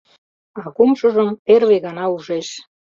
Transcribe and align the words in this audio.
А 0.61 0.63
кумшыжым 0.75 1.29
первый 1.47 1.79
гана 1.85 2.03
ужеш. 2.15 2.47